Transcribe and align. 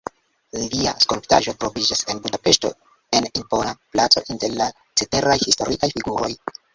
Lia 0.75 0.91
skulptaĵo 1.03 1.51
troviĝas 1.63 1.99
en 2.13 2.21
Budapeŝto 2.23 2.71
en 3.17 3.27
impona 3.41 3.75
placo 3.97 4.23
inter 4.37 4.57
la 4.63 4.69
ceteraj 5.03 5.37
historiaj 5.45 5.91
figuroj. 5.97 6.31